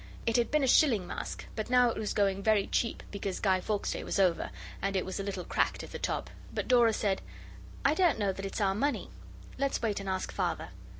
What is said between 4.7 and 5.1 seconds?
and it